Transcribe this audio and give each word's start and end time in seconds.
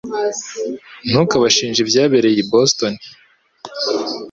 Ntukabashinje 1.09 1.79
ibyabereye 1.81 2.37
i 2.43 2.47
Boston 2.51 2.93